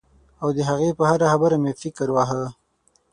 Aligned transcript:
او 0.41 0.49
د 0.57 0.59
هغې 0.69 0.89
پر 0.97 1.03
هره 1.09 1.25
خبره 1.33 1.57
مې 1.63 1.71
فکر 1.81 2.07
واهه. 2.11 2.43